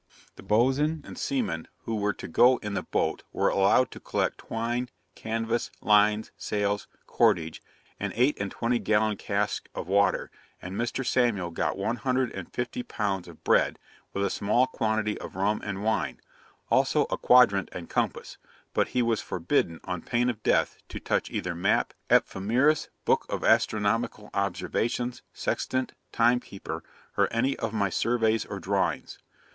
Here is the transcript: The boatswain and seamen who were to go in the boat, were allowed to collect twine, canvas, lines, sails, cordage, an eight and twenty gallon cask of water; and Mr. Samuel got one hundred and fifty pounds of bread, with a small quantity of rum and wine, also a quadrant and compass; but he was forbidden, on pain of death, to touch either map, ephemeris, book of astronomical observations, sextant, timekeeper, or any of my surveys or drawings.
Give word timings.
The 0.35 0.41
boatswain 0.41 1.03
and 1.05 1.15
seamen 1.15 1.67
who 1.83 1.95
were 1.95 2.13
to 2.13 2.27
go 2.27 2.57
in 2.63 2.73
the 2.73 2.81
boat, 2.81 3.21
were 3.31 3.49
allowed 3.49 3.91
to 3.91 3.99
collect 3.99 4.39
twine, 4.39 4.89
canvas, 5.13 5.69
lines, 5.79 6.31
sails, 6.35 6.87
cordage, 7.05 7.61
an 7.99 8.11
eight 8.15 8.35
and 8.39 8.49
twenty 8.49 8.79
gallon 8.79 9.15
cask 9.15 9.69
of 9.75 9.87
water; 9.87 10.31
and 10.59 10.75
Mr. 10.75 11.05
Samuel 11.05 11.51
got 11.51 11.77
one 11.77 11.97
hundred 11.97 12.31
and 12.31 12.51
fifty 12.51 12.81
pounds 12.81 13.27
of 13.27 13.43
bread, 13.43 13.77
with 14.11 14.25
a 14.25 14.31
small 14.31 14.65
quantity 14.65 15.19
of 15.19 15.35
rum 15.35 15.61
and 15.63 15.83
wine, 15.83 16.19
also 16.71 17.05
a 17.11 17.17
quadrant 17.19 17.69
and 17.71 17.87
compass; 17.87 18.39
but 18.73 18.87
he 18.97 19.03
was 19.03 19.21
forbidden, 19.21 19.79
on 19.83 20.01
pain 20.01 20.31
of 20.31 20.41
death, 20.41 20.79
to 20.89 20.99
touch 20.99 21.29
either 21.29 21.53
map, 21.53 21.93
ephemeris, 22.09 22.89
book 23.05 23.27
of 23.29 23.43
astronomical 23.43 24.31
observations, 24.33 25.21
sextant, 25.31 25.93
timekeeper, 26.11 26.83
or 27.17 27.27
any 27.29 27.55
of 27.57 27.71
my 27.71 27.91
surveys 27.91 28.45
or 28.47 28.59
drawings. 28.59 29.19